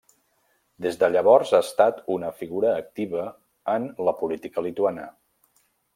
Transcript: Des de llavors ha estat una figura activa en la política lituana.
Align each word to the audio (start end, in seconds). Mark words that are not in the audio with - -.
Des 0.85 0.95
de 1.01 1.09
llavors 1.15 1.51
ha 1.57 1.59
estat 1.65 2.01
una 2.15 2.31
figura 2.39 2.71
activa 2.85 3.27
en 3.75 3.89
la 4.09 4.15
política 4.23 4.65
lituana. 4.69 5.07